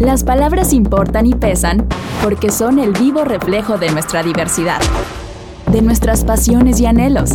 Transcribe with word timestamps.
Las 0.00 0.24
palabras 0.24 0.72
importan 0.72 1.26
y 1.26 1.34
pesan 1.34 1.86
porque 2.24 2.50
son 2.50 2.78
el 2.78 2.92
vivo 2.92 3.22
reflejo 3.22 3.76
de 3.76 3.90
nuestra 3.90 4.22
diversidad, 4.22 4.80
de 5.70 5.82
nuestras 5.82 6.24
pasiones 6.24 6.80
y 6.80 6.86
anhelos. 6.86 7.32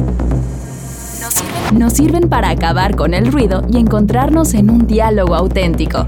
Nos 1.75 1.93
sirven 1.93 2.27
para 2.27 2.49
acabar 2.49 2.95
con 2.95 3.13
el 3.13 3.31
ruido 3.31 3.61
y 3.71 3.77
encontrarnos 3.77 4.55
en 4.55 4.71
un 4.71 4.87
diálogo 4.87 5.35
auténtico. 5.35 6.07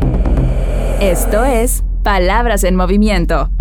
Esto 0.99 1.45
es 1.45 1.83
Palabras 2.01 2.63
en 2.63 2.75
Movimiento. 2.75 3.51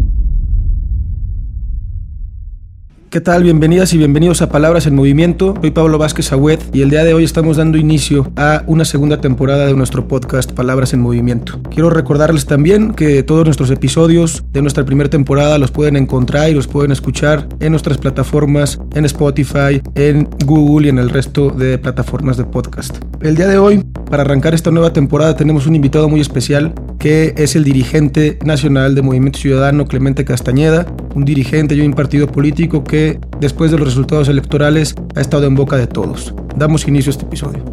¿Qué 3.09 3.21
tal? 3.21 3.45
Bienvenidas 3.45 3.95
y 3.95 3.99
bienvenidos 3.99 4.43
a 4.43 4.49
Palabras 4.49 4.85
en 4.87 4.97
Movimiento. 4.97 5.55
Soy 5.61 5.71
Pablo 5.71 5.97
Vázquez 5.97 6.33
Agüed 6.33 6.59
y 6.73 6.83
el 6.83 6.91
día 6.91 7.05
de 7.05 7.15
hoy 7.15 7.23
estamos 7.23 7.57
dando 7.57 7.79
inicio 7.79 8.33
a 8.35 8.65
una 8.67 8.85
segunda 8.85 9.21
temporada 9.21 9.67
de 9.67 9.75
nuestro 9.75 10.09
podcast 10.09 10.51
Palabras 10.51 10.93
en 10.93 11.01
Movimiento. 11.01 11.61
Quiero 11.71 11.89
recordarles 11.89 12.47
también 12.47 12.95
que 12.95 13.23
todos 13.23 13.45
nuestros 13.45 13.71
episodios 13.71 14.43
de 14.53 14.61
nuestra 14.61 14.85
primera 14.85 15.09
temporada 15.09 15.57
los 15.57 15.71
pueden 15.71 15.95
encontrar 15.97 16.51
y 16.51 16.55
los 16.55 16.67
pueden 16.67 16.91
escuchar 16.91 17.49
en 17.61 17.71
nuestras 17.71 17.97
plataformas, 17.97 18.81
en 18.95 19.05
Spotify, 19.05 19.81
en 19.95 20.29
Google 20.45 20.89
y 20.89 20.91
en 20.91 20.99
el 20.99 21.09
resto 21.09 21.51
de 21.51 21.79
plataformas 21.79 22.37
de 22.37 22.45
podcast. 22.45 22.99
El 23.21 23.37
día 23.37 23.47
de 23.47 23.59
hoy, 23.59 23.85
para 24.11 24.25
arrancar 24.25 24.53
esta 24.53 24.73
nueva 24.73 24.93
temporada, 24.93 25.37
tenemos 25.37 25.67
un 25.69 25.77
invitado 25.77 26.09
muy 26.09 26.21
especial 26.21 26.75
que 26.99 27.35
es 27.37 27.55
el 27.55 27.63
dirigente 27.63 28.39
nacional 28.45 28.95
de 28.95 29.03
Movimiento 29.03 29.39
Ciudadano, 29.39 29.87
Clemente 29.87 30.25
Castañeda, 30.25 30.87
un 31.15 31.25
dirigente 31.25 31.75
y 31.75 31.81
un 31.81 31.93
partido 31.93 32.27
político 32.27 32.83
que 32.83 32.96
después 33.39 33.71
de 33.71 33.79
los 33.79 33.87
resultados 33.89 34.29
electorales 34.29 34.95
ha 35.15 35.21
estado 35.21 35.47
en 35.47 35.55
boca 35.55 35.77
de 35.77 35.87
todos. 35.87 36.35
Damos 36.57 36.87
inicio 36.87 37.11
a 37.11 37.13
este 37.13 37.25
episodio. 37.25 37.65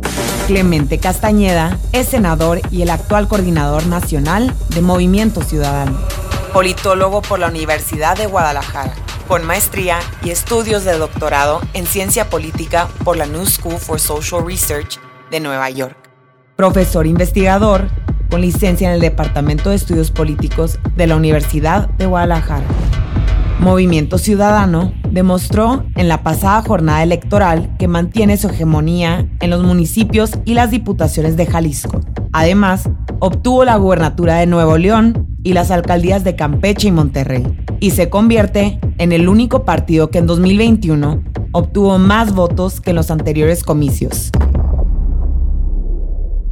Clemente 0.48 0.98
Castañeda 0.98 1.78
es 1.94 2.08
senador 2.08 2.60
y 2.70 2.82
el 2.82 2.90
actual 2.90 3.28
coordinador 3.28 3.88
nacional 3.88 4.54
de 4.76 4.82
Movimiento 4.82 5.42
Ciudadano. 5.42 5.98
Politólogo 6.52 7.22
por 7.22 7.40
la 7.40 7.48
Universidad 7.48 8.18
de 8.18 8.28
Guadalajara, 8.28 8.94
con 9.28 9.46
maestría 9.46 10.00
y 10.24 10.30
estudios 10.30 10.84
de 10.84 10.98
doctorado 10.98 11.62
en 11.74 11.86
ciencia 11.86 12.30
política 12.30 12.90
por 13.04 13.18
la 13.18 13.26
New 13.26 13.46
School 13.46 13.78
for 13.78 14.00
Social 14.00 14.46
Research 14.46 15.00
de 15.32 15.40
Nueva 15.40 15.70
York. 15.70 15.98
Profesor 16.58 17.08
investigador 17.08 17.88
con 18.30 18.42
licencia 18.42 18.90
en 18.90 18.96
el 18.96 19.00
Departamento 19.00 19.70
de 19.70 19.76
Estudios 19.76 20.12
Políticos 20.12 20.80
de 20.96 21.08
la 21.08 21.16
Universidad 21.16 21.88
de 21.90 22.06
Guadalajara. 22.06 22.66
Movimiento 23.60 24.18
Ciudadano 24.18 24.92
demostró 25.14 25.86
en 25.96 26.08
la 26.08 26.24
pasada 26.24 26.62
jornada 26.64 27.04
electoral 27.04 27.70
que 27.78 27.88
mantiene 27.88 28.36
su 28.36 28.50
hegemonía 28.50 29.28
en 29.40 29.50
los 29.52 29.64
municipios 29.64 30.32
y 30.44 30.56
las 30.56 30.72
diputaciones 30.72 31.38
de 31.38 31.46
Jalisco. 31.46 32.02
Además, 32.34 32.90
obtuvo 33.20 33.64
la 33.64 33.78
gubernatura 33.78 34.38
de 34.38 34.48
Nuevo 34.48 34.78
León 34.78 35.28
y 35.44 35.54
las 35.54 35.70
alcaldías 35.70 36.24
de 36.24 36.36
Campeche 36.36 36.88
y 36.88 36.92
Monterrey, 36.92 37.46
y 37.80 37.92
se 37.92 38.10
convierte 38.10 38.80
en 38.98 39.12
el 39.12 39.30
único 39.30 39.66
partido 39.66 40.10
que 40.10 40.18
en 40.18 40.26
2021 40.26 41.24
obtuvo 41.52 42.00
más 42.00 42.34
votos 42.34 42.82
que 42.82 42.90
en 42.90 42.96
los 42.96 43.12
anteriores 43.12 43.64
comicios. 43.64 44.32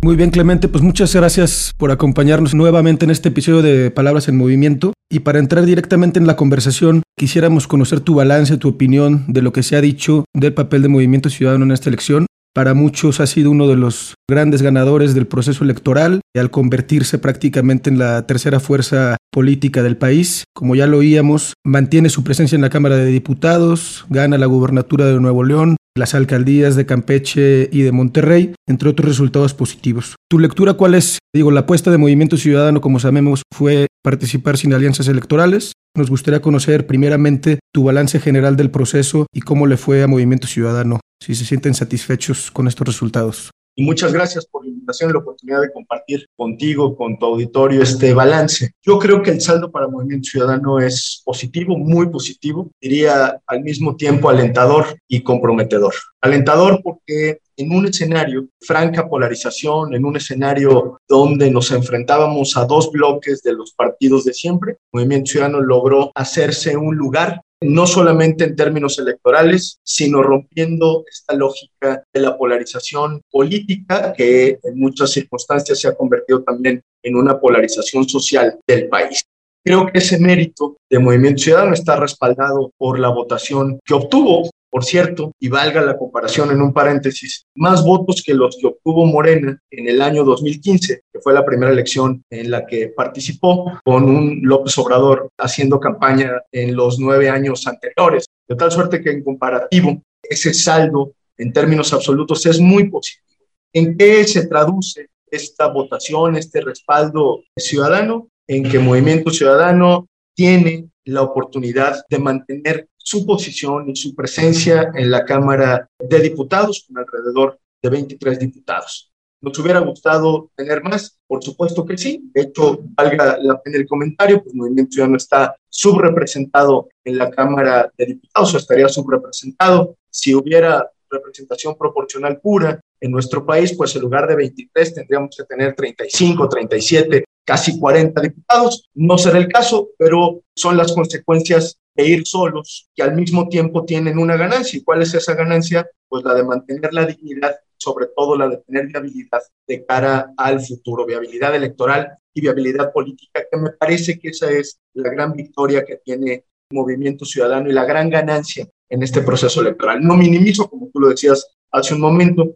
Muy 0.03 0.15
bien, 0.15 0.31
Clemente, 0.31 0.67
pues 0.67 0.83
muchas 0.83 1.13
gracias 1.13 1.73
por 1.77 1.91
acompañarnos 1.91 2.55
nuevamente 2.55 3.05
en 3.05 3.11
este 3.11 3.29
episodio 3.29 3.61
de 3.61 3.91
Palabras 3.91 4.27
en 4.27 4.35
Movimiento. 4.35 4.93
Y 5.11 5.19
para 5.19 5.37
entrar 5.37 5.63
directamente 5.63 6.17
en 6.17 6.25
la 6.25 6.35
conversación, 6.35 7.03
quisiéramos 7.15 7.67
conocer 7.67 7.99
tu 7.99 8.15
balance, 8.15 8.57
tu 8.57 8.69
opinión 8.69 9.25
de 9.27 9.43
lo 9.43 9.53
que 9.53 9.61
se 9.61 9.75
ha 9.75 9.81
dicho 9.81 10.25
del 10.33 10.55
papel 10.55 10.81
de 10.81 10.87
Movimiento 10.87 11.29
Ciudadano 11.29 11.65
en 11.65 11.71
esta 11.71 11.89
elección. 11.89 12.25
Para 12.53 12.73
muchos 12.73 13.19
ha 13.19 13.27
sido 13.27 13.51
uno 13.51 13.67
de 13.67 13.75
los 13.75 14.15
grandes 14.27 14.63
ganadores 14.63 15.13
del 15.13 15.27
proceso 15.27 15.63
electoral 15.63 16.21
y 16.35 16.39
al 16.39 16.49
convertirse 16.49 17.19
prácticamente 17.19 17.91
en 17.91 17.99
la 17.99 18.25
tercera 18.25 18.59
fuerza 18.59 19.17
política 19.31 19.83
del 19.83 19.97
país. 19.97 20.45
Como 20.53 20.75
ya 20.75 20.87
lo 20.87 20.97
oíamos, 20.97 21.53
mantiene 21.63 22.09
su 22.09 22.23
presencia 22.23 22.55
en 22.55 22.63
la 22.63 22.69
Cámara 22.69 22.97
de 22.97 23.05
Diputados, 23.05 24.05
gana 24.09 24.37
la 24.37 24.47
gubernatura 24.47 25.05
de 25.05 25.19
Nuevo 25.19 25.43
León, 25.43 25.77
las 25.95 26.15
alcaldías 26.15 26.75
de 26.75 26.85
Campeche 26.85 27.69
y 27.71 27.81
de 27.81 27.91
Monterrey, 27.91 28.53
entre 28.67 28.89
otros 28.89 29.07
resultados 29.07 29.53
positivos. 29.53 30.15
¿Tu 30.29 30.39
lectura 30.39 30.73
cuál 30.73 30.95
es? 30.95 31.19
Digo, 31.33 31.51
la 31.51 31.61
apuesta 31.61 31.91
de 31.91 31.97
Movimiento 31.97 32.37
Ciudadano, 32.37 32.81
como 32.81 32.99
sabemos, 32.99 33.43
fue 33.53 33.87
participar 34.03 34.57
sin 34.57 34.73
alianzas 34.73 35.07
electorales. 35.07 35.73
Nos 35.95 36.09
gustaría 36.09 36.41
conocer 36.41 36.87
primeramente 36.87 37.59
tu 37.73 37.83
balance 37.83 38.19
general 38.19 38.55
del 38.55 38.71
proceso 38.71 39.27
y 39.33 39.41
cómo 39.41 39.67
le 39.67 39.77
fue 39.77 40.03
a 40.03 40.07
Movimiento 40.07 40.47
Ciudadano, 40.47 40.99
si 41.21 41.35
se 41.35 41.45
sienten 41.45 41.73
satisfechos 41.73 42.51
con 42.51 42.67
estos 42.67 42.87
resultados. 42.87 43.51
Y 43.75 43.83
muchas 43.83 44.11
gracias 44.11 44.45
por 44.45 44.65
la 44.65 44.71
invitación 44.71 45.09
y 45.09 45.13
la 45.13 45.19
oportunidad 45.19 45.61
de 45.61 45.71
compartir 45.71 46.27
contigo, 46.35 46.95
con 46.95 47.17
tu 47.17 47.25
auditorio, 47.25 47.81
este 47.81 48.13
balance. 48.13 48.71
Yo 48.81 48.99
creo 48.99 49.21
que 49.21 49.31
el 49.31 49.39
saldo 49.39 49.71
para 49.71 49.87
Movimiento 49.87 50.29
Ciudadano 50.29 50.79
es 50.79 51.21
positivo, 51.23 51.77
muy 51.77 52.09
positivo, 52.09 52.69
diría 52.81 53.39
al 53.47 53.61
mismo 53.61 53.95
tiempo 53.95 54.29
alentador 54.29 54.85
y 55.07 55.23
comprometedor. 55.23 55.93
Alentador 56.21 56.81
porque 56.83 57.39
en 57.55 57.71
un 57.71 57.85
escenario 57.85 58.47
franca 58.59 59.07
polarización, 59.07 59.93
en 59.93 60.05
un 60.05 60.17
escenario 60.17 60.99
donde 61.07 61.49
nos 61.49 61.71
enfrentábamos 61.71 62.57
a 62.57 62.65
dos 62.65 62.91
bloques 62.91 63.41
de 63.41 63.53
los 63.53 63.73
partidos 63.73 64.25
de 64.25 64.33
siempre, 64.33 64.77
Movimiento 64.91 65.31
Ciudadano 65.31 65.61
logró 65.61 66.11
hacerse 66.15 66.75
un 66.75 66.95
lugar 66.95 67.41
no 67.63 67.85
solamente 67.85 68.43
en 68.43 68.55
términos 68.55 68.97
electorales, 68.99 69.79
sino 69.83 70.23
rompiendo 70.23 71.03
esta 71.09 71.35
lógica 71.35 72.03
de 72.13 72.19
la 72.19 72.37
polarización 72.37 73.21
política 73.31 74.13
que 74.13 74.59
en 74.63 74.79
muchas 74.79 75.11
circunstancias 75.11 75.79
se 75.79 75.87
ha 75.87 75.95
convertido 75.95 76.43
también 76.43 76.81
en 77.03 77.15
una 77.15 77.39
polarización 77.39 78.07
social 78.07 78.59
del 78.67 78.89
país. 78.89 79.23
Creo 79.63 79.85
que 79.87 79.99
ese 79.99 80.19
mérito 80.19 80.77
de 80.89 80.97
Movimiento 80.97 81.43
Ciudadano 81.43 81.73
está 81.73 81.95
respaldado 81.95 82.71
por 82.77 82.97
la 82.99 83.09
votación 83.09 83.79
que 83.85 83.93
obtuvo 83.93 84.49
por 84.71 84.85
cierto, 84.85 85.33
y 85.37 85.49
valga 85.49 85.81
la 85.81 85.97
comparación 85.97 86.49
en 86.49 86.61
un 86.61 86.71
paréntesis, 86.71 87.45
más 87.55 87.83
votos 87.83 88.23
que 88.25 88.33
los 88.33 88.57
que 88.57 88.67
obtuvo 88.67 89.05
Morena 89.05 89.61
en 89.69 89.87
el 89.89 90.01
año 90.01 90.23
2015, 90.23 91.01
que 91.11 91.19
fue 91.19 91.33
la 91.33 91.45
primera 91.45 91.73
elección 91.73 92.23
en 92.29 92.49
la 92.49 92.65
que 92.65 92.87
participó 92.87 93.79
con 93.83 94.05
un 94.05 94.39
López 94.43 94.77
Obrador 94.77 95.27
haciendo 95.37 95.77
campaña 95.77 96.41
en 96.53 96.73
los 96.73 96.99
nueve 96.99 97.29
años 97.29 97.67
anteriores. 97.67 98.25
De 98.47 98.55
tal 98.55 98.71
suerte 98.71 99.01
que 99.01 99.11
en 99.11 99.23
comparativo, 99.25 100.01
ese 100.23 100.53
saldo 100.53 101.11
en 101.37 101.51
términos 101.51 101.91
absolutos 101.91 102.45
es 102.45 102.61
muy 102.61 102.89
positivo. 102.89 103.27
¿En 103.73 103.97
qué 103.97 104.23
se 104.25 104.47
traduce 104.47 105.09
esta 105.29 105.67
votación, 105.67 106.37
este 106.37 106.61
respaldo 106.61 107.43
ciudadano? 107.57 108.29
En 108.47 108.63
que 108.63 108.79
Movimiento 108.79 109.31
Ciudadano 109.31 110.07
tiene 110.33 110.89
la 111.05 111.23
oportunidad 111.23 112.05
de 112.09 112.19
mantener 112.19 112.87
su 113.03 113.25
posición 113.25 113.89
y 113.89 113.95
su 113.95 114.15
presencia 114.15 114.91
en 114.93 115.11
la 115.11 115.25
Cámara 115.25 115.89
de 115.99 116.19
Diputados 116.19 116.85
con 116.87 116.97
alrededor 116.97 117.59
de 117.81 117.89
23 117.89 118.39
diputados. 118.39 119.11
¿Nos 119.41 119.57
hubiera 119.57 119.79
gustado 119.79 120.51
tener 120.55 120.83
más? 120.83 121.17
Por 121.25 121.43
supuesto 121.43 121.83
que 121.83 121.97
sí. 121.97 122.29
De 122.31 122.43
hecho, 122.43 122.79
valga 122.95 123.37
la 123.41 123.59
pena 123.59 123.77
el 123.77 123.87
comentario, 123.87 124.43
pues 124.43 124.53
Movimiento 124.53 124.91
Ciudadano 124.91 125.17
está 125.17 125.55
subrepresentado 125.67 126.89
en 127.03 127.17
la 127.17 127.31
Cámara 127.31 127.91
de 127.97 128.05
Diputados 128.05 128.53
o 128.53 128.57
estaría 128.57 128.87
subrepresentado. 128.87 129.95
Si 130.11 130.35
hubiera 130.35 130.87
representación 131.09 131.75
proporcional 131.75 132.39
pura 132.39 132.79
en 132.99 133.11
nuestro 133.11 133.43
país, 133.43 133.75
pues 133.75 133.95
en 133.95 134.03
lugar 134.03 134.27
de 134.27 134.35
23 134.35 134.93
tendríamos 134.93 135.35
que 135.35 135.43
tener 135.45 135.75
35, 135.75 136.47
37, 136.47 137.23
casi 137.45 137.79
40 137.79 138.21
diputados. 138.21 138.89
No 138.93 139.17
será 139.17 139.37
el 139.37 139.47
caso, 139.47 139.89
pero 139.97 140.41
son 140.55 140.77
las 140.77 140.93
consecuencias 140.93 141.77
de 141.95 142.07
ir 142.07 142.25
solos 142.25 142.89
que 142.95 143.03
al 143.03 143.15
mismo 143.15 143.49
tiempo 143.49 143.85
tienen 143.85 144.17
una 144.17 144.37
ganancia. 144.37 144.79
¿Y 144.79 144.83
cuál 144.83 145.01
es 145.01 145.13
esa 145.13 145.33
ganancia? 145.33 145.89
Pues 146.07 146.23
la 146.23 146.33
de 146.33 146.43
mantener 146.43 146.93
la 146.93 147.05
dignidad, 147.05 147.55
sobre 147.77 148.07
todo 148.15 148.37
la 148.37 148.47
de 148.47 148.57
tener 148.57 148.87
viabilidad 148.87 149.41
de 149.67 149.85
cara 149.85 150.33
al 150.37 150.61
futuro, 150.61 151.05
viabilidad 151.05 151.55
electoral 151.55 152.17
y 152.33 152.41
viabilidad 152.41 152.91
política, 152.93 153.43
que 153.49 153.57
me 153.57 153.71
parece 153.71 154.19
que 154.19 154.29
esa 154.29 154.49
es 154.49 154.79
la 154.93 155.09
gran 155.09 155.33
victoria 155.33 155.83
que 155.83 155.97
tiene 155.97 156.45
Movimiento 156.71 157.25
Ciudadano 157.25 157.69
y 157.69 157.73
la 157.73 157.85
gran 157.85 158.09
ganancia 158.09 158.67
en 158.89 159.03
este 159.03 159.21
proceso 159.21 159.61
electoral. 159.61 160.01
No 160.01 160.15
minimizo, 160.15 160.69
como 160.69 160.89
tú 160.91 160.99
lo 160.99 161.09
decías 161.09 161.45
hace 161.71 161.93
un 161.93 162.01
momento, 162.01 162.55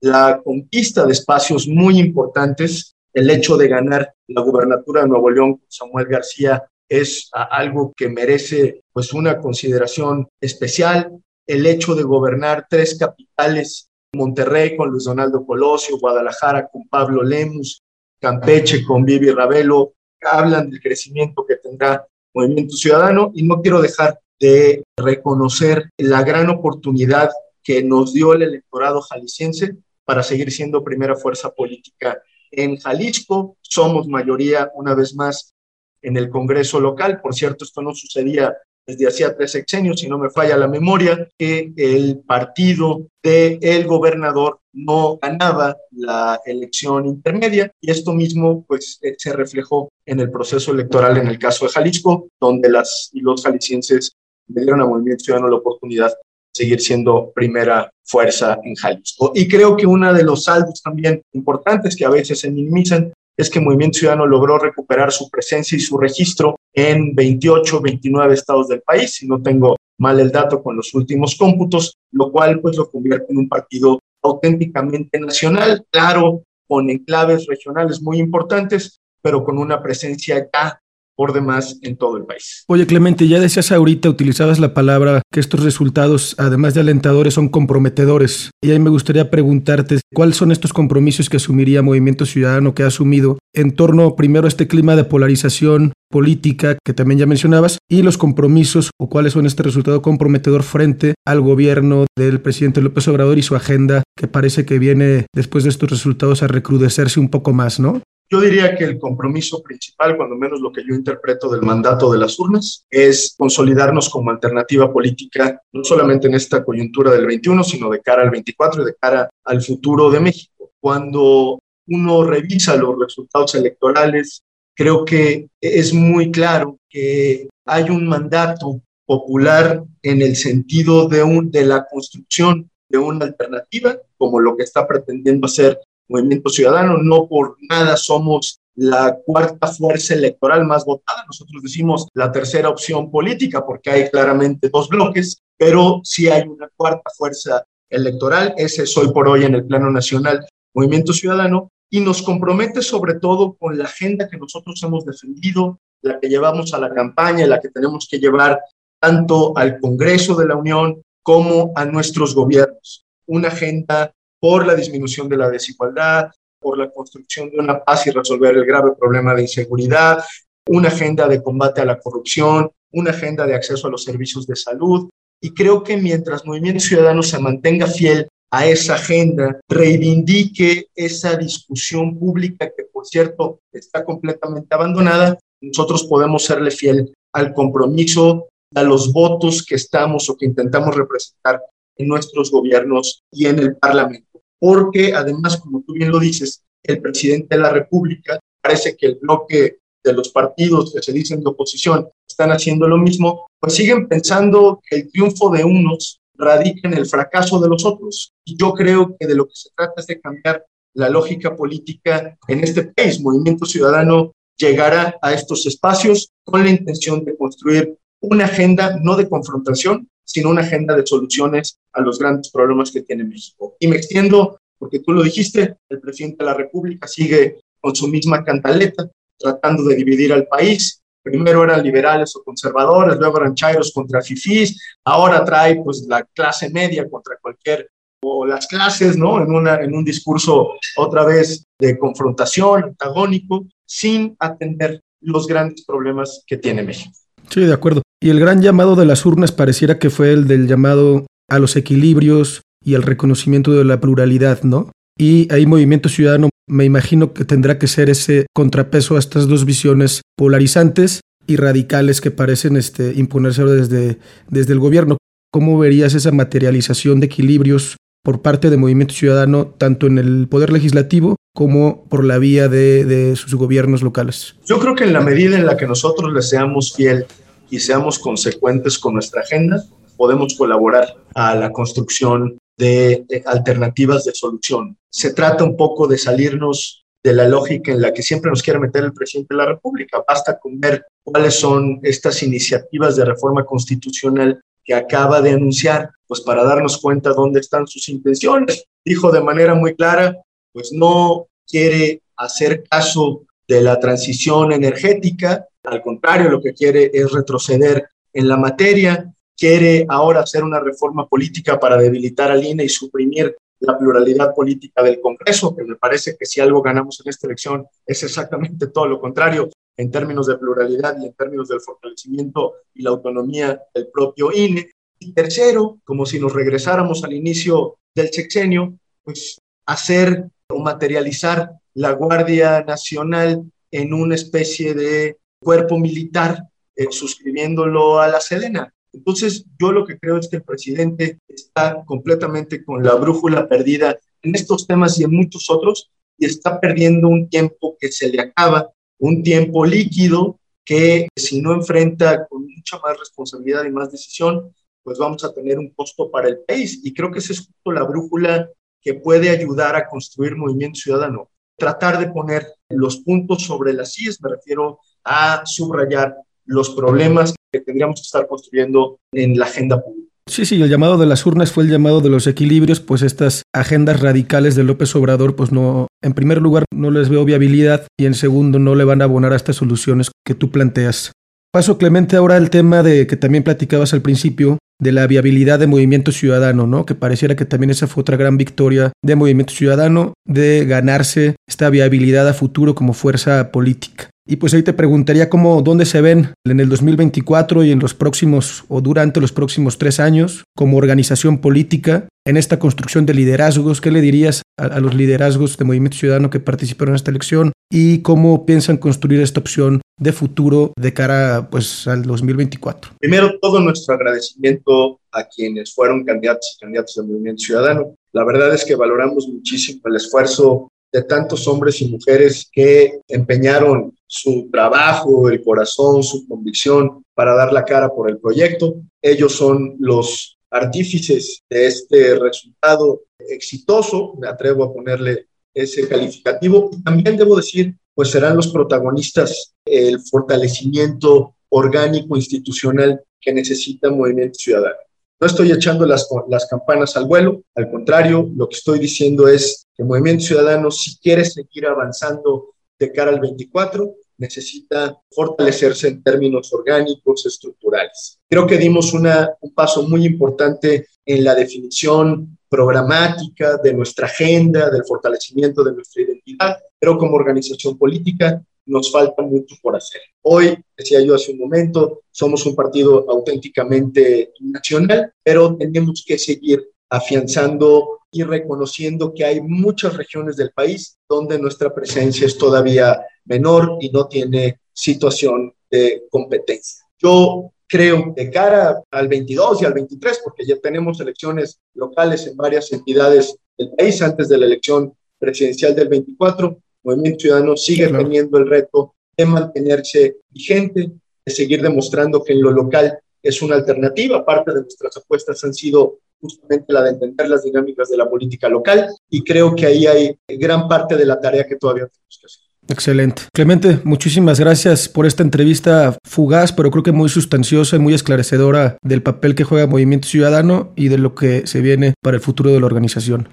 la 0.00 0.40
conquista 0.42 1.04
de 1.04 1.12
espacios 1.12 1.68
muy 1.68 1.98
importantes, 1.98 2.96
el 3.12 3.30
hecho 3.30 3.56
de 3.56 3.68
ganar 3.68 4.14
la 4.28 4.42
gubernatura 4.42 5.02
de 5.02 5.08
Nuevo 5.08 5.30
León 5.30 5.56
con 5.56 5.66
Samuel 5.68 6.06
García 6.06 6.64
es 6.88 7.28
algo 7.32 7.92
que 7.96 8.08
merece 8.08 8.82
pues 8.92 9.12
una 9.12 9.38
consideración 9.38 10.28
especial. 10.40 11.20
El 11.46 11.66
hecho 11.66 11.94
de 11.94 12.02
gobernar 12.02 12.66
tres 12.68 12.98
capitales, 12.98 13.88
Monterrey 14.12 14.76
con 14.76 14.90
Luis 14.90 15.04
Donaldo 15.04 15.46
Colosio, 15.46 15.98
Guadalajara 15.98 16.68
con 16.68 16.88
Pablo 16.88 17.22
Lemus, 17.22 17.82
Campeche 18.20 18.84
con 18.84 19.04
Vivi 19.04 19.30
Ravelo, 19.30 19.94
hablan 20.20 20.68
del 20.68 20.80
crecimiento 20.80 21.44
que 21.46 21.56
tendrá 21.56 22.06
Movimiento 22.34 22.76
Ciudadano 22.76 23.30
y 23.34 23.42
no 23.42 23.62
quiero 23.62 23.80
dejar 23.80 24.20
de 24.38 24.82
reconocer 24.96 25.90
la 25.96 26.22
gran 26.22 26.48
oportunidad 26.50 27.30
que 27.62 27.82
nos 27.82 28.12
dio 28.12 28.34
el 28.34 28.42
electorado 28.42 29.00
jalisciense 29.00 29.76
para 30.04 30.22
seguir 30.22 30.50
siendo 30.50 30.82
primera 30.82 31.14
fuerza 31.14 31.50
política 31.50 32.20
en 32.50 32.76
Jalisco, 32.76 33.56
somos 33.60 34.08
mayoría 34.08 34.70
una 34.74 34.94
vez 34.94 35.14
más 35.14 35.54
en 36.02 36.16
el 36.16 36.30
Congreso 36.30 36.80
local. 36.80 37.20
Por 37.20 37.34
cierto, 37.34 37.64
esto 37.64 37.82
no 37.82 37.94
sucedía 37.94 38.54
desde 38.86 39.06
hacía 39.06 39.36
tres 39.36 39.52
sexenios, 39.52 40.00
si 40.00 40.08
no 40.08 40.18
me 40.18 40.30
falla 40.30 40.56
la 40.56 40.66
memoria, 40.66 41.28
que 41.38 41.72
el 41.76 42.20
partido 42.26 43.06
del 43.22 43.58
el 43.62 43.86
gobernador 43.86 44.60
no 44.72 45.18
ganaba 45.20 45.76
la 45.92 46.40
elección 46.44 47.06
intermedia 47.06 47.70
y 47.80 47.90
esto 47.90 48.12
mismo 48.12 48.64
pues 48.66 48.98
eh, 49.02 49.14
se 49.18 49.32
reflejó 49.32 49.90
en 50.06 50.20
el 50.20 50.30
proceso 50.30 50.72
electoral 50.72 51.16
en 51.18 51.28
el 51.28 51.38
caso 51.38 51.66
de 51.66 51.72
Jalisco, 51.72 52.28
donde 52.40 52.68
las 52.68 53.10
y 53.12 53.20
los 53.20 53.42
jaliscienses 53.42 54.12
le 54.48 54.62
dieron 54.62 54.80
a 54.80 54.86
Movimiento 54.86 55.24
Ciudadano 55.24 55.48
la 55.48 55.56
oportunidad 55.56 56.08
de 56.08 56.29
seguir 56.52 56.80
siendo 56.80 57.30
primera 57.34 57.90
fuerza 58.04 58.58
en 58.64 58.74
Jalisco. 58.74 59.32
Y 59.34 59.48
creo 59.48 59.76
que 59.76 59.86
uno 59.86 60.12
de 60.12 60.24
los 60.24 60.44
saldos 60.44 60.82
también 60.82 61.22
importantes 61.32 61.96
que 61.96 62.04
a 62.04 62.10
veces 62.10 62.40
se 62.40 62.50
minimizan 62.50 63.12
es 63.36 63.48
que 63.48 63.60
Movimiento 63.60 63.98
Ciudadano 63.98 64.26
logró 64.26 64.58
recuperar 64.58 65.12
su 65.12 65.30
presencia 65.30 65.76
y 65.76 65.80
su 65.80 65.96
registro 65.96 66.56
en 66.74 67.14
28, 67.14 67.80
29 67.80 68.34
estados 68.34 68.68
del 68.68 68.82
país, 68.82 69.14
si 69.14 69.26
no 69.26 69.40
tengo 69.40 69.76
mal 69.98 70.20
el 70.20 70.30
dato 70.30 70.62
con 70.62 70.76
los 70.76 70.94
últimos 70.94 71.36
cómputos, 71.36 71.94
lo 72.12 72.30
cual 72.32 72.60
pues 72.60 72.76
lo 72.76 72.90
convierte 72.90 73.32
en 73.32 73.38
un 73.38 73.48
partido 73.48 73.98
auténticamente 74.22 75.18
nacional, 75.18 75.84
claro, 75.90 76.42
con 76.66 76.90
enclaves 76.90 77.46
regionales 77.46 78.00
muy 78.02 78.18
importantes, 78.18 79.00
pero 79.22 79.44
con 79.44 79.58
una 79.58 79.82
presencia 79.82 80.48
ya 80.52 80.80
por 81.14 81.32
demás 81.32 81.78
en 81.82 81.96
todo 81.96 82.16
el 82.16 82.24
país. 82.24 82.64
Oye 82.68 82.86
Clemente, 82.86 83.28
ya 83.28 83.40
decías 83.40 83.72
ahorita, 83.72 84.08
utilizabas 84.08 84.58
la 84.58 84.74
palabra 84.74 85.22
que 85.32 85.40
estos 85.40 85.62
resultados, 85.62 86.34
además 86.38 86.74
de 86.74 86.80
alentadores, 86.80 87.34
son 87.34 87.48
comprometedores. 87.48 88.50
Y 88.62 88.70
ahí 88.70 88.78
me 88.78 88.90
gustaría 88.90 89.30
preguntarte, 89.30 90.00
¿cuáles 90.14 90.36
son 90.36 90.52
estos 90.52 90.72
compromisos 90.72 91.28
que 91.28 91.36
asumiría 91.36 91.82
Movimiento 91.82 92.26
Ciudadano 92.26 92.74
que 92.74 92.82
ha 92.82 92.88
asumido 92.88 93.38
en 93.54 93.72
torno 93.72 94.16
primero 94.16 94.46
a 94.46 94.48
este 94.48 94.68
clima 94.68 94.96
de 94.96 95.04
polarización 95.04 95.92
política 96.10 96.76
que 96.84 96.92
también 96.92 97.20
ya 97.20 97.26
mencionabas 97.26 97.78
y 97.88 98.02
los 98.02 98.18
compromisos 98.18 98.90
o 98.98 99.08
cuáles 99.08 99.32
son 99.32 99.46
este 99.46 99.62
resultado 99.62 100.02
comprometedor 100.02 100.62
frente 100.62 101.14
al 101.24 101.40
gobierno 101.40 102.06
del 102.18 102.40
presidente 102.40 102.82
López 102.82 103.06
Obrador 103.08 103.38
y 103.38 103.42
su 103.42 103.54
agenda 103.54 104.02
que 104.16 104.26
parece 104.26 104.64
que 104.64 104.78
viene 104.78 105.26
después 105.34 105.64
de 105.64 105.70
estos 105.70 105.90
resultados 105.90 106.42
a 106.42 106.48
recrudecerse 106.48 107.20
un 107.20 107.28
poco 107.28 107.52
más, 107.52 107.78
¿no? 107.78 108.02
Yo 108.32 108.40
diría 108.40 108.76
que 108.76 108.84
el 108.84 108.96
compromiso 109.00 109.60
principal, 109.60 110.16
cuando 110.16 110.36
menos 110.36 110.60
lo 110.60 110.70
que 110.70 110.84
yo 110.86 110.94
interpreto 110.94 111.50
del 111.50 111.62
mandato 111.62 112.12
de 112.12 112.18
las 112.18 112.38
urnas, 112.38 112.86
es 112.88 113.34
consolidarnos 113.36 114.08
como 114.08 114.30
alternativa 114.30 114.92
política, 114.92 115.60
no 115.72 115.82
solamente 115.82 116.28
en 116.28 116.34
esta 116.34 116.64
coyuntura 116.64 117.10
del 117.10 117.26
21, 117.26 117.64
sino 117.64 117.90
de 117.90 118.00
cara 118.00 118.22
al 118.22 118.30
24 118.30 118.82
y 118.82 118.84
de 118.84 118.94
cara 118.94 119.28
al 119.44 119.60
futuro 119.60 120.10
de 120.10 120.20
México. 120.20 120.70
Cuando 120.78 121.58
uno 121.88 122.22
revisa 122.22 122.76
los 122.76 122.96
resultados 123.00 123.56
electorales, 123.56 124.44
creo 124.76 125.04
que 125.04 125.48
es 125.60 125.92
muy 125.92 126.30
claro 126.30 126.78
que 126.88 127.48
hay 127.66 127.90
un 127.90 128.06
mandato 128.06 128.80
popular 129.06 129.82
en 130.02 130.22
el 130.22 130.36
sentido 130.36 131.08
de, 131.08 131.24
un, 131.24 131.50
de 131.50 131.64
la 131.64 131.84
construcción 131.90 132.70
de 132.88 132.98
una 132.98 133.24
alternativa, 133.24 133.96
como 134.16 134.38
lo 134.38 134.56
que 134.56 134.62
está 134.62 134.86
pretendiendo 134.86 135.46
hacer 135.46 135.80
Movimiento 136.10 136.50
Ciudadano, 136.50 136.98
no 136.98 137.28
por 137.28 137.56
nada 137.68 137.96
somos 137.96 138.60
la 138.74 139.16
cuarta 139.24 139.68
fuerza 139.68 140.14
electoral 140.14 140.64
más 140.66 140.84
votada. 140.84 141.24
Nosotros 141.26 141.62
decimos 141.62 142.08
la 142.14 142.32
tercera 142.32 142.68
opción 142.68 143.10
política 143.10 143.64
porque 143.64 143.90
hay 143.90 144.10
claramente 144.10 144.68
dos 144.70 144.88
bloques, 144.88 145.38
pero 145.56 146.00
sí 146.02 146.28
hay 146.28 146.48
una 146.48 146.68
cuarta 146.76 147.10
fuerza 147.16 147.64
electoral. 147.88 148.54
Ese 148.56 148.82
es 148.82 148.96
hoy 148.98 149.12
por 149.12 149.28
hoy 149.28 149.44
en 149.44 149.54
el 149.54 149.66
plano 149.66 149.90
nacional 149.90 150.44
Movimiento 150.74 151.12
Ciudadano 151.12 151.70
y 151.88 152.00
nos 152.00 152.22
compromete 152.22 152.82
sobre 152.82 153.14
todo 153.14 153.54
con 153.54 153.78
la 153.78 153.84
agenda 153.84 154.28
que 154.28 154.36
nosotros 154.36 154.82
hemos 154.82 155.04
defendido, 155.04 155.78
la 156.02 156.18
que 156.18 156.28
llevamos 156.28 156.74
a 156.74 156.78
la 156.78 156.92
campaña, 156.92 157.46
la 157.46 157.60
que 157.60 157.68
tenemos 157.68 158.08
que 158.10 158.18
llevar 158.18 158.60
tanto 159.00 159.56
al 159.56 159.78
Congreso 159.78 160.34
de 160.34 160.46
la 160.46 160.56
Unión 160.56 161.02
como 161.22 161.72
a 161.76 161.84
nuestros 161.84 162.34
gobiernos. 162.34 163.04
Una 163.26 163.48
agenda 163.48 164.12
por 164.40 164.66
la 164.66 164.74
disminución 164.74 165.28
de 165.28 165.36
la 165.36 165.50
desigualdad, 165.50 166.30
por 166.60 166.78
la 166.78 166.90
construcción 166.90 167.50
de 167.50 167.58
una 167.58 167.82
paz 167.82 168.06
y 168.06 168.10
resolver 168.10 168.56
el 168.56 168.64
grave 168.64 168.92
problema 168.98 169.34
de 169.34 169.42
inseguridad, 169.42 170.24
una 170.68 170.88
agenda 170.88 171.26
de 171.28 171.42
combate 171.42 171.80
a 171.80 171.84
la 171.84 171.98
corrupción, 171.98 172.70
una 172.92 173.10
agenda 173.10 173.46
de 173.46 173.54
acceso 173.54 173.86
a 173.86 173.90
los 173.90 174.04
servicios 174.04 174.46
de 174.46 174.56
salud. 174.56 175.08
Y 175.42 175.54
creo 175.54 175.82
que 175.82 175.96
mientras 175.96 176.44
Movimiento 176.44 176.80
Ciudadano 176.80 177.22
se 177.22 177.38
mantenga 177.38 177.86
fiel 177.86 178.28
a 178.52 178.66
esa 178.66 178.94
agenda, 178.94 179.60
reivindique 179.68 180.88
esa 180.94 181.36
discusión 181.36 182.18
pública 182.18 182.70
que, 182.76 182.84
por 182.92 183.06
cierto, 183.06 183.60
está 183.72 184.04
completamente 184.04 184.74
abandonada, 184.74 185.38
nosotros 185.62 186.04
podemos 186.04 186.44
serle 186.44 186.70
fiel 186.70 187.12
al 187.32 187.54
compromiso, 187.54 188.48
a 188.74 188.82
los 188.82 189.12
votos 189.12 189.64
que 189.64 189.76
estamos 189.76 190.28
o 190.28 190.36
que 190.36 190.46
intentamos 190.46 190.94
representar 190.94 191.62
en 192.00 192.08
nuestros 192.08 192.50
gobiernos 192.50 193.22
y 193.30 193.46
en 193.46 193.58
el 193.58 193.76
Parlamento 193.76 194.30
porque 194.60 195.14
además, 195.14 195.56
como 195.56 195.82
tú 195.82 195.94
bien 195.94 196.12
lo 196.12 196.20
dices, 196.20 196.62
el 196.84 197.00
presidente 197.00 197.56
de 197.56 197.62
la 197.62 197.70
República, 197.70 198.38
parece 198.62 198.96
que 198.96 199.06
el 199.06 199.14
bloque 199.16 199.78
de 200.04 200.12
los 200.12 200.28
partidos 200.28 200.92
que 200.94 201.02
se 201.02 201.12
dicen 201.12 201.40
de 201.40 201.50
oposición 201.50 202.08
están 202.28 202.50
haciendo 202.52 202.86
lo 202.86 202.98
mismo, 202.98 203.46
pues 203.58 203.74
siguen 203.74 204.06
pensando 204.06 204.80
que 204.88 204.96
el 204.96 205.10
triunfo 205.10 205.50
de 205.50 205.64
unos 205.64 206.20
radica 206.34 206.88
en 206.88 206.94
el 206.94 207.06
fracaso 207.06 207.58
de 207.58 207.68
los 207.68 207.84
otros. 207.84 208.32
Y 208.44 208.56
yo 208.56 208.72
creo 208.72 209.16
que 209.18 209.26
de 209.26 209.34
lo 209.34 209.46
que 209.46 209.54
se 209.54 209.70
trata 209.74 209.94
es 209.96 210.06
de 210.06 210.20
cambiar 210.20 210.64
la 210.94 211.08
lógica 211.08 211.56
política 211.56 212.36
en 212.48 212.64
este 212.64 212.84
país. 212.84 213.20
Movimiento 213.20 213.66
Ciudadano 213.66 214.32
llegará 214.56 215.16
a 215.22 215.32
estos 215.32 215.66
espacios 215.66 216.30
con 216.44 216.64
la 216.64 216.70
intención 216.70 217.24
de 217.24 217.36
construir 217.36 217.96
una 218.22 218.44
agenda 218.44 218.98
no 219.02 219.16
de 219.16 219.28
confrontación, 219.28 220.08
sino 220.32 220.50
una 220.50 220.62
agenda 220.62 220.94
de 220.94 221.04
soluciones 221.04 221.78
a 221.92 222.00
los 222.00 222.18
grandes 222.18 222.50
problemas 222.50 222.92
que 222.92 223.02
tiene 223.02 223.24
México. 223.24 223.76
Y 223.80 223.88
me 223.88 223.96
extiendo, 223.96 224.60
porque 224.78 225.00
tú 225.00 225.12
lo 225.12 225.22
dijiste, 225.22 225.76
el 225.88 226.00
presidente 226.00 226.44
de 226.44 226.50
la 226.50 226.54
República 226.54 227.08
sigue 227.08 227.58
con 227.80 227.96
su 227.96 228.06
misma 228.06 228.44
cantaleta, 228.44 229.10
tratando 229.36 229.82
de 229.84 229.96
dividir 229.96 230.32
al 230.32 230.46
país. 230.46 231.02
Primero 231.22 231.64
eran 231.64 231.82
liberales 231.82 232.34
o 232.36 232.44
conservadores, 232.44 233.18
luego 233.18 233.38
eran 233.38 233.54
chairos 233.54 233.92
contra 233.92 234.22
fifís, 234.22 234.80
ahora 235.04 235.44
trae 235.44 235.82
pues 235.82 236.06
la 236.08 236.22
clase 236.22 236.70
media 236.70 237.08
contra 237.10 237.36
cualquier 237.42 237.90
o 238.22 238.46
las 238.46 238.66
clases, 238.66 239.16
¿no? 239.16 239.42
En, 239.42 239.52
una, 239.52 239.80
en 239.80 239.94
un 239.94 240.04
discurso 240.04 240.74
otra 240.96 241.24
vez 241.24 241.64
de 241.78 241.98
confrontación, 241.98 242.84
antagónico, 242.84 243.66
sin 243.84 244.36
atender 244.38 245.02
los 245.20 245.46
grandes 245.46 245.84
problemas 245.84 246.44
que 246.46 246.56
tiene 246.56 246.82
México. 246.82 247.12
Sí, 247.48 247.62
de 247.62 247.74
acuerdo. 247.74 248.02
Y 248.22 248.28
el 248.28 248.38
gran 248.38 248.60
llamado 248.60 248.96
de 248.96 249.06
las 249.06 249.24
urnas 249.24 249.50
pareciera 249.50 249.98
que 249.98 250.10
fue 250.10 250.32
el 250.32 250.46
del 250.46 250.68
llamado 250.68 251.26
a 251.48 251.58
los 251.58 251.74
equilibrios 251.76 252.60
y 252.84 252.94
al 252.94 253.02
reconocimiento 253.02 253.72
de 253.72 253.84
la 253.84 253.98
pluralidad, 253.98 254.62
¿no? 254.62 254.92
Y 255.18 255.52
ahí 255.52 255.64
Movimiento 255.64 256.10
Ciudadano 256.10 256.50
me 256.68 256.84
imagino 256.84 257.32
que 257.32 257.44
tendrá 257.44 257.78
que 257.78 257.86
ser 257.86 258.10
ese 258.10 258.46
contrapeso 258.54 259.16
a 259.16 259.18
estas 259.18 259.48
dos 259.48 259.64
visiones 259.64 260.20
polarizantes 260.36 261.20
y 261.46 261.56
radicales 261.56 262.20
que 262.20 262.30
parecen 262.30 262.76
este, 262.76 263.14
imponerse 263.14 263.64
desde, 263.64 264.18
desde 264.48 264.72
el 264.72 264.78
gobierno. 264.78 265.16
¿Cómo 265.50 265.78
verías 265.78 266.14
esa 266.14 266.30
materialización 266.30 267.20
de 267.20 267.26
equilibrios 267.26 267.96
por 268.22 268.42
parte 268.42 268.70
de 268.70 268.76
Movimiento 268.76 269.14
Ciudadano, 269.14 269.66
tanto 269.66 270.06
en 270.06 270.18
el 270.18 270.46
Poder 270.48 270.72
Legislativo 270.72 271.36
como 271.54 272.04
por 272.08 272.22
la 272.22 272.38
vía 272.38 272.68
de, 272.68 273.04
de 273.04 273.34
sus 273.34 273.54
gobiernos 273.54 274.02
locales? 274.02 274.56
Yo 274.66 274.78
creo 274.78 274.94
que 274.94 275.04
en 275.04 275.12
la 275.12 275.22
medida 275.22 275.58
en 275.58 275.66
la 275.66 275.76
que 275.76 275.86
nosotros 275.86 276.32
le 276.32 276.42
seamos 276.42 276.94
fiel 276.94 277.26
y 277.70 277.78
seamos 277.78 278.18
consecuentes 278.18 278.98
con 278.98 279.14
nuestra 279.14 279.42
agenda, 279.42 279.82
podemos 280.16 280.54
colaborar 280.54 281.16
a 281.34 281.54
la 281.54 281.72
construcción 281.72 282.58
de, 282.76 283.24
alternativas 283.46 284.24
de 284.24 284.34
solución. 284.34 284.96
Se 285.08 285.32
trata 285.32 285.64
un 285.64 285.76
poco 285.76 286.06
de 286.06 286.18
salirnos 286.18 287.04
de 287.22 287.34
la 287.34 287.46
lógica 287.48 287.92
en 287.92 288.00
la 288.00 288.12
que 288.12 288.22
siempre 288.22 288.50
nos 288.50 288.62
quiere 288.62 288.80
meter 288.80 289.04
el 289.04 289.12
presidente 289.12 289.54
de 289.54 289.58
la 289.58 289.66
República. 289.66 290.22
Basta 290.26 290.58
con 290.58 290.80
ver 290.80 291.04
cuáles 291.22 291.54
son 291.54 292.00
estas 292.02 292.42
iniciativas 292.42 293.16
de 293.16 293.24
reforma 293.24 293.64
constitucional 293.64 294.60
que 294.84 294.94
acaba 294.94 295.40
de 295.42 295.50
anunciar, 295.50 296.10
pues 296.26 296.40
para 296.40 296.64
darnos 296.64 296.98
cuenta 296.98 297.30
dónde 297.30 297.60
están 297.60 297.86
sus 297.86 298.08
intenciones. 298.08 298.84
Dijo 299.04 299.30
de 299.30 299.42
manera 299.42 299.74
muy 299.74 299.94
clara, 299.94 300.36
pues 300.72 300.92
no 300.92 301.46
quiere 301.66 302.22
hacer 302.36 302.84
caso 302.90 303.42
de 303.70 303.80
la 303.80 304.00
transición 304.00 304.72
energética, 304.72 305.64
al 305.84 306.02
contrario, 306.02 306.50
lo 306.50 306.60
que 306.60 306.74
quiere 306.74 307.08
es 307.14 307.30
retroceder 307.30 308.08
en 308.32 308.48
la 308.48 308.56
materia, 308.56 309.32
quiere 309.56 310.04
ahora 310.08 310.40
hacer 310.40 310.64
una 310.64 310.80
reforma 310.80 311.28
política 311.28 311.78
para 311.78 311.96
debilitar 311.96 312.50
al 312.50 312.64
INE 312.64 312.82
y 312.82 312.88
suprimir 312.88 313.56
la 313.78 313.96
pluralidad 313.96 314.52
política 314.56 315.04
del 315.04 315.20
Congreso, 315.20 315.76
que 315.76 315.84
me 315.84 315.94
parece 315.94 316.36
que 316.36 316.46
si 316.46 316.60
algo 316.60 316.82
ganamos 316.82 317.20
en 317.20 317.30
esta 317.30 317.46
elección 317.46 317.86
es 318.04 318.20
exactamente 318.24 318.88
todo 318.88 319.06
lo 319.06 319.20
contrario 319.20 319.68
en 319.96 320.10
términos 320.10 320.48
de 320.48 320.58
pluralidad 320.58 321.16
y 321.20 321.26
en 321.26 321.34
términos 321.34 321.68
del 321.68 321.80
fortalecimiento 321.80 322.74
y 322.92 323.02
la 323.02 323.10
autonomía 323.10 323.80
del 323.94 324.08
propio 324.08 324.50
INE. 324.52 324.90
Y 325.20 325.32
tercero, 325.32 326.00
como 326.02 326.26
si 326.26 326.40
nos 326.40 326.52
regresáramos 326.52 327.22
al 327.22 327.34
inicio 327.34 327.98
del 328.16 328.32
sexenio, 328.32 328.98
pues 329.22 329.58
hacer 329.86 330.48
o 330.68 330.80
materializar 330.80 331.79
la 331.94 332.12
Guardia 332.12 332.82
Nacional 332.82 333.62
en 333.90 334.14
una 334.14 334.34
especie 334.34 334.94
de 334.94 335.38
cuerpo 335.60 335.98
militar, 335.98 336.64
eh, 336.96 337.06
suscribiéndolo 337.10 338.20
a 338.20 338.28
la 338.28 338.40
Sedena. 338.40 338.92
Entonces, 339.12 339.64
yo 339.78 339.92
lo 339.92 340.06
que 340.06 340.18
creo 340.18 340.38
es 340.38 340.48
que 340.48 340.56
el 340.56 340.62
presidente 340.62 341.38
está 341.48 342.02
completamente 342.04 342.84
con 342.84 343.02
la 343.02 343.14
brújula 343.14 343.68
perdida 343.68 344.16
en 344.42 344.54
estos 344.54 344.86
temas 344.86 345.18
y 345.18 345.24
en 345.24 345.34
muchos 345.34 345.68
otros, 345.68 346.10
y 346.38 346.46
está 346.46 346.80
perdiendo 346.80 347.28
un 347.28 347.48
tiempo 347.48 347.96
que 348.00 348.10
se 348.10 348.28
le 348.28 348.40
acaba, 348.40 348.90
un 349.18 349.42
tiempo 349.42 349.84
líquido 349.84 350.58
que 350.84 351.28
si 351.36 351.60
no 351.60 351.74
enfrenta 351.74 352.46
con 352.46 352.66
mucha 352.66 352.98
más 352.98 353.18
responsabilidad 353.18 353.84
y 353.84 353.90
más 353.90 354.10
decisión, 354.10 354.74
pues 355.02 355.18
vamos 355.18 355.44
a 355.44 355.52
tener 355.52 355.78
un 355.78 355.90
costo 355.90 356.30
para 356.30 356.48
el 356.48 356.60
país. 356.60 357.00
Y 357.04 357.12
creo 357.12 357.30
que 357.30 357.40
esa 357.40 357.52
es 357.52 357.60
justo 357.60 357.92
la 357.92 358.04
brújula 358.04 358.70
que 359.00 359.14
puede 359.14 359.50
ayudar 359.50 359.96
a 359.96 360.08
construir 360.08 360.56
movimiento 360.56 360.98
ciudadano. 360.98 361.50
Tratar 361.80 362.18
de 362.18 362.28
poner 362.28 362.66
los 362.90 363.16
puntos 363.16 363.64
sobre 363.64 363.94
las 363.94 364.12
sillas, 364.12 364.38
me 364.42 364.50
refiero 364.50 365.00
a 365.24 365.62
subrayar 365.64 366.36
los 366.66 366.90
problemas 366.90 367.54
que 367.72 367.80
tendríamos 367.80 368.20
que 368.20 368.26
estar 368.26 368.46
construyendo 368.46 369.18
en 369.32 369.58
la 369.58 369.64
agenda 369.64 369.98
pública. 369.98 370.30
Sí, 370.46 370.66
sí, 370.66 370.82
el 370.82 370.90
llamado 370.90 371.16
de 371.16 371.26
las 371.26 371.46
urnas 371.46 371.72
fue 371.72 371.84
el 371.84 371.90
llamado 371.90 372.20
de 372.20 372.28
los 372.28 372.46
equilibrios, 372.46 373.00
pues 373.00 373.22
estas 373.22 373.62
agendas 373.72 374.20
radicales 374.20 374.74
de 374.74 374.84
López 374.84 375.16
Obrador, 375.16 375.56
pues 375.56 375.72
no, 375.72 376.08
en 376.22 376.34
primer 376.34 376.60
lugar, 376.60 376.84
no 376.92 377.10
les 377.10 377.30
veo 377.30 377.44
viabilidad 377.46 378.06
y 378.18 378.26
en 378.26 378.34
segundo, 378.34 378.78
no 378.78 378.94
le 378.94 379.04
van 379.04 379.22
a 379.22 379.24
abonar 379.24 379.54
a 379.54 379.56
estas 379.56 379.76
soluciones 379.76 380.30
que 380.44 380.54
tú 380.54 380.70
planteas. 380.70 381.32
Paso, 381.72 381.96
Clemente, 381.96 382.36
ahora 382.36 382.58
el 382.58 382.68
tema 382.68 383.02
de 383.02 383.26
que 383.26 383.36
también 383.36 383.64
platicabas 383.64 384.12
al 384.12 384.22
principio, 384.22 384.78
de 385.00 385.12
la 385.12 385.26
viabilidad 385.26 385.78
de 385.78 385.86
Movimiento 385.86 386.30
Ciudadano, 386.30 386.86
¿no? 386.86 387.06
Que 387.06 387.14
pareciera 387.14 387.56
que 387.56 387.64
también 387.64 387.90
esa 387.90 388.06
fue 388.06 388.20
otra 388.20 388.36
gran 388.36 388.56
victoria 388.56 389.12
de 389.24 389.34
Movimiento 389.34 389.72
Ciudadano, 389.72 390.34
de 390.46 390.84
ganarse 390.84 391.56
esta 391.68 391.90
viabilidad 391.90 392.48
a 392.48 392.54
futuro 392.54 392.94
como 392.94 393.14
fuerza 393.14 393.72
política. 393.72 394.30
Y 394.50 394.56
pues 394.56 394.74
ahí 394.74 394.82
te 394.82 394.92
preguntaría 394.92 395.48
cómo, 395.48 395.80
dónde 395.80 396.04
se 396.04 396.20
ven 396.20 396.54
en 396.66 396.80
el 396.80 396.88
2024 396.88 397.84
y 397.84 397.92
en 397.92 398.00
los 398.00 398.14
próximos 398.14 398.84
o 398.88 399.00
durante 399.00 399.40
los 399.40 399.52
próximos 399.52 399.96
tres 399.96 400.18
años 400.18 400.64
como 400.76 400.96
organización 400.96 401.58
política 401.58 402.26
en 402.44 402.56
esta 402.56 402.80
construcción 402.80 403.26
de 403.26 403.34
liderazgos. 403.34 404.00
¿Qué 404.00 404.10
le 404.10 404.20
dirías 404.20 404.62
a, 404.76 404.98
los 404.98 405.14
liderazgos 405.14 405.76
de 405.76 405.84
Movimiento 405.84 406.16
Ciudadano 406.16 406.50
que 406.50 406.58
participaron 406.58 407.12
en 407.12 407.16
esta 407.16 407.30
elección 407.30 407.72
y 407.92 408.22
cómo 408.22 408.66
piensan 408.66 408.96
construir 408.96 409.40
esta 409.40 409.60
opción 409.60 410.00
de 410.20 410.32
futuro 410.32 410.92
de 410.96 411.12
cara 411.12 411.68
pues 411.68 412.06
al 412.06 412.22
2024? 412.22 413.12
Primero, 413.18 413.58
todo 413.58 413.80
nuestro 413.80 414.14
agradecimiento 414.14 415.18
a 415.32 415.44
quienes 415.44 415.92
fueron 415.92 416.24
candidatos 416.24 416.76
y 416.76 416.80
candidatos 416.80 417.16
del 417.16 417.26
Movimiento 417.26 417.62
Ciudadano. 417.62 418.14
La 418.32 418.44
verdad 418.44 418.72
es 418.72 418.84
que 418.84 418.94
valoramos 418.94 419.48
muchísimo 419.48 420.02
el 420.04 420.16
esfuerzo 420.16 420.88
de 421.12 421.22
tantos 421.22 421.66
hombres 421.66 422.00
y 422.00 422.08
mujeres 422.08 422.68
que 422.70 423.20
empeñaron 423.26 424.14
su 424.26 424.68
trabajo, 424.70 425.48
el 425.48 425.62
corazón, 425.62 426.22
su 426.22 426.46
convicción 426.46 427.24
para 427.34 427.54
dar 427.54 427.72
la 427.72 427.84
cara 427.84 428.10
por 428.10 428.30
el 428.30 428.38
proyecto. 428.38 428.94
Ellos 429.20 429.54
son 429.54 429.96
los 429.98 430.56
artífices 430.70 431.62
de 431.68 431.86
este 431.86 432.38
resultado 432.38 433.22
exitoso, 433.38 434.34
me 434.40 434.46
atrevo 434.46 434.84
a 434.84 434.92
ponerle 434.92 435.46
ese 435.74 436.06
calificativo. 436.06 436.90
También 437.04 437.36
debo 437.36 437.56
decir, 437.56 437.94
pues 438.14 438.30
serán 438.30 438.56
los 438.56 438.68
protagonistas 438.68 439.74
el 439.84 440.20
fortalecimiento 440.20 441.54
orgánico 441.70 442.36
institucional 442.36 443.22
que 443.40 443.52
necesita 443.52 444.08
el 444.08 444.16
Movimiento 444.16 444.58
Ciudadano. 444.58 444.96
No 445.40 445.46
estoy 445.46 445.72
echando 445.72 446.04
las, 446.04 446.28
las 446.48 446.66
campanas 446.66 447.16
al 447.16 447.24
vuelo, 447.24 447.62
al 447.74 447.90
contrario, 447.90 448.50
lo 448.54 448.68
que 448.68 448.76
estoy 448.76 448.98
diciendo 448.98 449.48
es 449.48 449.86
que 449.94 450.02
el 450.02 450.08
Movimiento 450.08 450.44
Ciudadano, 450.44 450.90
si 450.90 451.16
quiere 451.18 451.44
seguir 451.44 451.86
avanzando 451.86 452.74
de 452.98 453.10
cara 453.10 453.30
al 453.30 453.40
24, 453.40 454.14
necesita 454.40 455.16
fortalecerse 455.30 456.08
en 456.08 456.22
términos 456.22 456.72
orgánicos, 456.72 457.46
estructurales. 457.46 458.40
Creo 458.48 458.66
que 458.66 458.78
dimos 458.78 459.12
una, 459.12 459.50
un 459.60 459.72
paso 459.72 460.02
muy 460.08 460.26
importante 460.26 461.06
en 461.24 461.44
la 461.44 461.54
definición 461.54 462.58
programática 462.68 463.76
de 463.76 463.92
nuestra 463.92 464.26
agenda, 464.26 464.90
del 464.90 465.04
fortalecimiento 465.04 465.84
de 465.84 465.92
nuestra 465.92 466.22
identidad, 466.22 466.78
pero 466.98 467.18
como 467.18 467.36
organización 467.36 467.98
política 467.98 468.64
nos 468.86 469.12
falta 469.12 469.42
mucho 469.42 469.76
por 469.82 469.94
hacer. 469.94 470.22
Hoy, 470.42 470.76
decía 470.96 471.20
yo 471.20 471.34
hace 471.34 471.52
un 471.52 471.58
momento, 471.58 472.22
somos 472.30 472.64
un 472.66 472.74
partido 472.74 473.26
auténticamente 473.28 474.52
nacional, 474.60 475.32
pero 475.42 475.76
tenemos 475.76 476.24
que 476.26 476.38
seguir 476.38 476.88
afianzando 477.10 478.20
y 478.30 478.44
reconociendo 478.44 479.34
que 479.34 479.44
hay 479.44 479.60
muchas 479.60 480.16
regiones 480.16 480.56
del 480.56 480.70
país 480.70 481.18
donde 481.28 481.58
nuestra 481.58 481.92
presencia 481.92 482.46
es 482.46 482.56
todavía 482.56 483.20
menor 483.44 483.98
y 484.00 484.10
no 484.10 484.28
tiene 484.28 484.80
situación 484.92 485.74
de 485.90 486.24
competencia. 486.30 487.04
Yo 487.18 487.72
creo 487.86 488.32
que 488.34 488.50
cara 488.50 489.02
al 489.10 489.26
22 489.26 489.82
y 489.82 489.84
al 489.84 489.94
23, 489.94 490.40
porque 490.44 490.64
ya 490.64 490.78
tenemos 490.78 491.20
elecciones 491.20 491.80
locales 491.94 492.46
en 492.46 492.56
varias 492.56 492.92
entidades 492.92 493.56
del 493.76 493.90
país 493.90 494.22
antes 494.22 494.48
de 494.48 494.58
la 494.58 494.66
elección 494.66 495.12
presidencial 495.38 495.94
del 495.94 496.08
24, 496.08 496.78
Movimiento 497.02 497.40
Ciudadano 497.40 497.76
sigue 497.76 498.08
teniendo 498.08 498.58
el 498.58 498.68
reto 498.68 499.14
de 499.36 499.46
mantenerse 499.46 500.36
vigente, 500.50 501.10
de 501.44 501.52
seguir 501.52 501.82
demostrando 501.82 502.44
que 502.44 502.52
en 502.52 502.62
lo 502.62 502.70
local 502.70 503.18
es 503.42 503.62
una 503.62 503.76
alternativa. 503.76 504.44
Parte 504.44 504.72
de 504.72 504.82
nuestras 504.82 505.16
apuestas 505.16 505.64
han 505.64 505.72
sido 505.72 506.18
justamente 506.40 506.92
la 506.92 507.02
de 507.02 507.10
entender 507.10 507.48
las 507.48 507.62
dinámicas 507.62 508.08
de 508.08 508.16
la 508.16 508.28
política 508.28 508.68
local 508.68 509.08
y 509.28 509.42
creo 509.44 509.74
que 509.74 509.86
ahí 509.86 510.06
hay 510.06 510.36
gran 510.48 510.88
parte 510.88 511.16
de 511.16 511.26
la 511.26 511.40
tarea 511.40 511.66
que 511.66 511.76
todavía 511.76 512.06
tenemos 512.06 512.38
que 512.40 512.46
hacer. 512.46 512.70
Excelente. 512.88 513.42
Clemente, 513.52 514.00
muchísimas 514.02 514.58
gracias 514.58 515.08
por 515.08 515.24
esta 515.24 515.44
entrevista 515.44 516.16
fugaz, 516.24 516.72
pero 516.72 516.90
creo 516.90 517.04
que 517.04 517.12
muy 517.12 517.28
sustanciosa 517.28 517.96
y 517.96 518.00
muy 518.00 518.14
esclarecedora 518.14 518.98
del 519.02 519.22
papel 519.22 519.54
que 519.54 519.64
juega 519.64 519.86
Movimiento 519.86 520.26
Ciudadano 520.26 520.92
y 520.96 521.08
de 521.08 521.18
lo 521.18 521.34
que 521.34 521.66
se 521.66 521.80
viene 521.80 522.14
para 522.20 522.36
el 522.36 522.42
futuro 522.42 522.70
de 522.70 522.80
la 522.80 522.86
organización. 522.86 523.48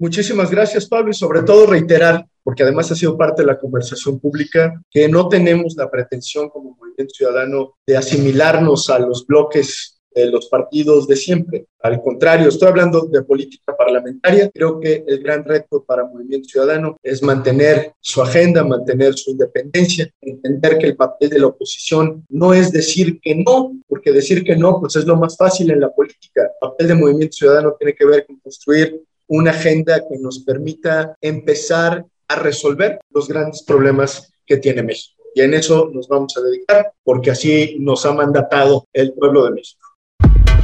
Muchísimas 0.00 0.50
gracias, 0.50 0.86
Pablo, 0.86 1.10
y 1.10 1.14
sobre 1.14 1.42
todo 1.42 1.66
reiterar, 1.66 2.26
porque 2.42 2.62
además 2.62 2.90
ha 2.90 2.96
sido 2.96 3.16
parte 3.16 3.42
de 3.42 3.46
la 3.46 3.58
conversación 3.58 4.18
pública, 4.18 4.80
que 4.90 5.08
no 5.08 5.28
tenemos 5.28 5.74
la 5.76 5.90
pretensión 5.90 6.48
como 6.48 6.74
Movimiento 6.74 7.14
Ciudadano 7.14 7.74
de 7.86 7.96
asimilarnos 7.96 8.88
a 8.90 8.98
los 8.98 9.26
bloques 9.26 9.99
de 10.14 10.26
los 10.26 10.48
partidos 10.48 11.06
de 11.06 11.16
siempre. 11.16 11.66
Al 11.80 12.00
contrario, 12.02 12.48
estoy 12.48 12.68
hablando 12.68 13.02
de 13.02 13.22
política 13.22 13.76
parlamentaria. 13.76 14.50
Creo 14.52 14.80
que 14.80 15.04
el 15.06 15.22
gran 15.22 15.44
reto 15.44 15.84
para 15.84 16.04
Movimiento 16.04 16.48
Ciudadano 16.48 16.96
es 17.02 17.22
mantener 17.22 17.92
su 18.00 18.20
agenda, 18.20 18.64
mantener 18.64 19.14
su 19.14 19.30
independencia, 19.30 20.10
entender 20.20 20.78
que 20.78 20.86
el 20.88 20.96
papel 20.96 21.30
de 21.30 21.38
la 21.38 21.46
oposición 21.46 22.24
no 22.28 22.52
es 22.54 22.72
decir 22.72 23.20
que 23.20 23.34
no, 23.34 23.78
porque 23.88 24.12
decir 24.12 24.44
que 24.44 24.56
no, 24.56 24.80
pues 24.80 24.96
es 24.96 25.04
lo 25.04 25.16
más 25.16 25.36
fácil 25.36 25.70
en 25.70 25.80
la 25.80 25.90
política. 25.90 26.42
El 26.42 26.68
papel 26.68 26.88
de 26.88 26.94
Movimiento 26.94 27.36
Ciudadano 27.36 27.76
tiene 27.78 27.94
que 27.94 28.06
ver 28.06 28.26
con 28.26 28.38
construir 28.40 29.02
una 29.28 29.52
agenda 29.52 30.00
que 30.08 30.18
nos 30.18 30.40
permita 30.40 31.16
empezar 31.20 32.04
a 32.28 32.36
resolver 32.36 33.00
los 33.10 33.28
grandes 33.28 33.62
problemas 33.62 34.32
que 34.44 34.56
tiene 34.56 34.82
México. 34.82 35.20
Y 35.34 35.42
en 35.42 35.54
eso 35.54 35.90
nos 35.92 36.08
vamos 36.08 36.36
a 36.36 36.40
dedicar 36.40 36.92
porque 37.04 37.30
así 37.30 37.76
nos 37.78 38.04
ha 38.04 38.12
mandatado 38.12 38.88
el 38.92 39.12
pueblo 39.12 39.44
de 39.44 39.52
México. 39.52 39.86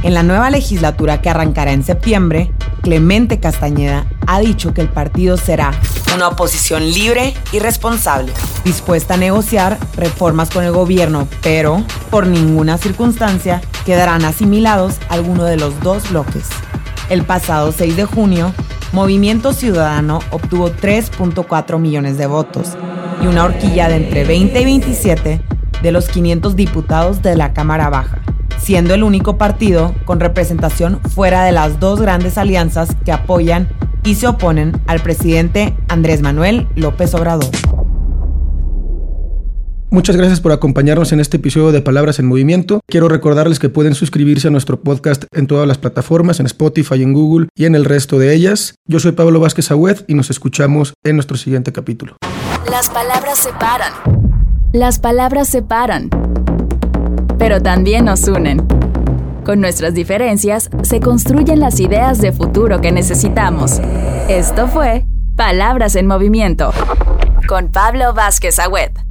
En 0.03 0.13
la 0.13 0.23
nueva 0.23 0.49
legislatura 0.49 1.21
que 1.21 1.29
arrancará 1.29 1.71
en 1.71 1.83
septiembre, 1.83 2.51
Clemente 2.81 3.39
Castañeda 3.39 4.05
ha 4.27 4.39
dicho 4.39 4.73
que 4.73 4.81
el 4.81 4.89
partido 4.89 5.37
será 5.37 5.71
una 6.15 6.29
oposición 6.29 6.83
libre 6.83 7.33
y 7.51 7.59
responsable, 7.59 8.31
dispuesta 8.63 9.15
a 9.15 9.17
negociar 9.17 9.77
reformas 9.95 10.49
con 10.49 10.63
el 10.63 10.71
gobierno, 10.71 11.27
pero 11.41 11.83
por 12.09 12.27
ninguna 12.27 12.77
circunstancia 12.77 13.61
quedarán 13.85 14.23
asimilados 14.23 14.95
alguno 15.09 15.43
de 15.45 15.57
los 15.57 15.79
dos 15.81 16.09
bloques. 16.11 16.47
El 17.09 17.23
pasado 17.23 17.71
6 17.71 17.97
de 17.97 18.05
junio, 18.05 18.53
Movimiento 18.93 19.51
Ciudadano 19.51 20.19
obtuvo 20.31 20.69
3.4 20.69 21.79
millones 21.79 22.17
de 22.17 22.27
votos 22.27 22.77
y 23.21 23.27
una 23.27 23.43
horquilla 23.43 23.89
de 23.89 23.97
entre 23.97 24.23
20 24.23 24.61
y 24.61 24.65
27 24.65 25.41
de 25.81 25.91
los 25.91 26.07
500 26.07 26.55
diputados 26.55 27.21
de 27.21 27.35
la 27.35 27.53
Cámara 27.53 27.89
Baja 27.89 28.21
siendo 28.67 28.93
el 28.93 29.03
único 29.03 29.37
partido 29.37 29.95
con 30.03 30.19
representación 30.19 30.99
fuera 30.99 31.45
de 31.45 31.53
las 31.53 31.79
dos 31.79 32.01
grandes 32.01 32.37
alianzas 32.37 32.97
que 33.05 33.13
apoyan 33.13 33.69
y 34.03 34.15
se 34.15 34.27
oponen 34.27 34.73
al 34.87 34.99
presidente 34.99 35.73
Andrés 35.87 36.21
Manuel 36.21 36.67
López 36.75 37.13
Obrador. 37.13 37.47
Muchas 39.89 40.17
gracias 40.17 40.41
por 40.41 40.51
acompañarnos 40.51 41.13
en 41.13 41.21
este 41.21 41.37
episodio 41.37 41.71
de 41.71 41.79
Palabras 41.79 42.19
en 42.19 42.25
Movimiento. 42.25 42.81
Quiero 42.87 43.07
recordarles 43.07 43.57
que 43.59 43.69
pueden 43.69 43.95
suscribirse 43.95 44.49
a 44.49 44.51
nuestro 44.51 44.81
podcast 44.81 45.23
en 45.31 45.47
todas 45.47 45.65
las 45.65 45.77
plataformas, 45.77 46.41
en 46.41 46.45
Spotify, 46.47 47.01
en 47.01 47.13
Google 47.13 47.47
y 47.55 47.63
en 47.63 47.73
el 47.73 47.85
resto 47.85 48.19
de 48.19 48.33
ellas. 48.33 48.75
Yo 48.85 48.99
soy 48.99 49.13
Pablo 49.13 49.39
Vázquez 49.39 49.71
Agüed 49.71 49.99
y 50.07 50.13
nos 50.13 50.29
escuchamos 50.29 50.93
en 51.05 51.15
nuestro 51.15 51.37
siguiente 51.37 51.71
capítulo. 51.71 52.17
Las 52.69 52.89
palabras 52.89 53.37
separan. 53.37 53.93
Las 54.73 54.99
palabras 54.99 55.47
separan 55.47 56.09
pero 57.37 57.61
también 57.61 58.05
nos 58.05 58.27
unen. 58.27 58.67
Con 59.45 59.61
nuestras 59.61 59.93
diferencias 59.93 60.69
se 60.81 60.99
construyen 60.99 61.59
las 61.59 61.79
ideas 61.79 62.19
de 62.19 62.31
futuro 62.33 62.81
que 62.81 62.91
necesitamos. 62.91 63.79
Esto 64.27 64.67
fue 64.67 65.05
Palabras 65.35 65.95
en 65.95 66.07
Movimiento. 66.07 66.71
con 67.47 67.69
Pablo 67.69 68.13
Vázquez 68.13 68.59
Agüed. 68.59 69.06